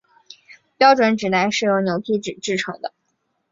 [0.79, 2.91] 标准纸袋是由牛皮纸制成的。